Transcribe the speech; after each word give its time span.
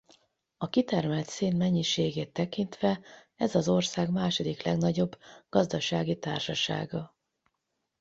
A 0.57 0.69
kitermelt 0.69 1.27
szén 1.27 1.55
mennyiségét 1.55 2.33
tekintve 2.33 2.99
ez 3.35 3.55
az 3.55 3.69
ország 3.69 4.09
második 4.11 4.63
legnagyobb 4.63 5.17
gazdasági 5.49 6.19
társasága. 6.19 7.15